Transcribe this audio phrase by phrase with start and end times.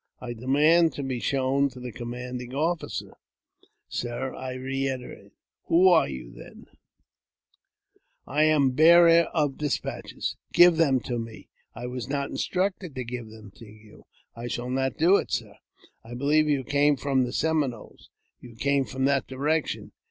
[0.19, 3.13] "I demand to be shown to the commanding officer,
[3.87, 5.33] sir,'' I reiterated."
[5.67, 6.65] Who are you, then?""
[8.25, 13.03] I am the bearer of despatches." Give them to me."" I was not instructed to
[13.03, 14.07] give them to you.
[14.35, 15.57] I shall not do it, sir.""
[16.03, 18.09] I believe you came from the Seminoles;
[18.39, 19.91] you came from that direction."